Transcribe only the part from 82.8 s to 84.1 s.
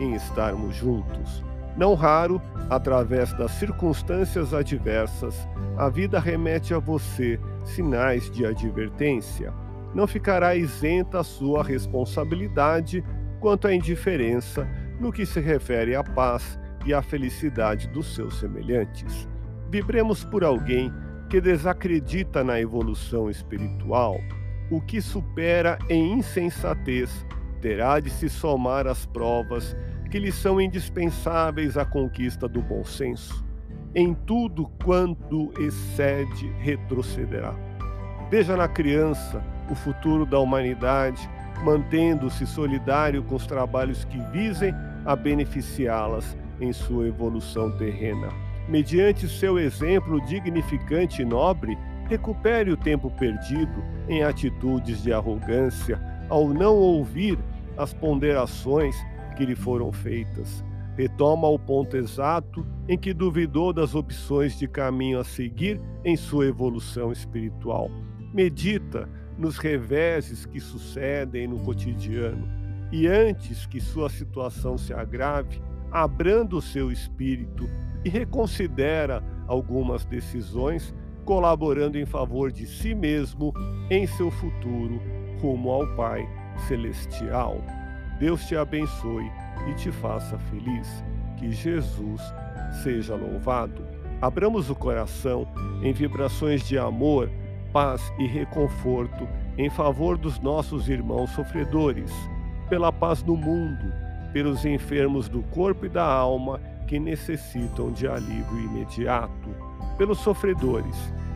mesmo em